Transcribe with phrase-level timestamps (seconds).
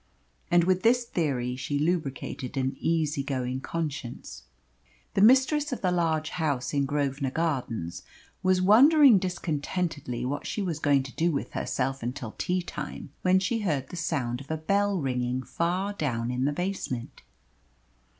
[0.49, 4.45] And with this theory she lubricated an easy going conscience.
[5.13, 8.01] The mistress of the large house in Grosvenor Gardens
[8.41, 13.37] was wondering discontentedly what she was going to do with herself until tea time, when
[13.37, 17.21] she heard the sound of a bell ringing far down in the basement.